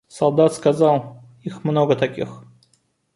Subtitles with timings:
[0.07, 2.43] Солдат сказал: их много таких.